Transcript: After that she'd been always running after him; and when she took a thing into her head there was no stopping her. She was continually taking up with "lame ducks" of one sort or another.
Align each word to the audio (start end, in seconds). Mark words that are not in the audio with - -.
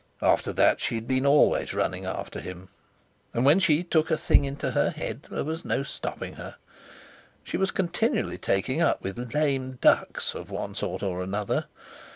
After 0.23 0.51
that 0.53 0.81
she'd 0.81 1.07
been 1.07 1.27
always 1.27 1.75
running 1.75 2.07
after 2.07 2.39
him; 2.39 2.69
and 3.35 3.45
when 3.45 3.59
she 3.59 3.83
took 3.83 4.09
a 4.09 4.17
thing 4.17 4.45
into 4.45 4.71
her 4.71 4.89
head 4.89 5.27
there 5.29 5.43
was 5.43 5.63
no 5.63 5.83
stopping 5.83 6.33
her. 6.33 6.55
She 7.43 7.55
was 7.55 7.69
continually 7.69 8.39
taking 8.39 8.81
up 8.81 9.03
with 9.03 9.35
"lame 9.35 9.77
ducks" 9.79 10.33
of 10.33 10.49
one 10.49 10.73
sort 10.73 11.03
or 11.03 11.21
another. 11.21 11.65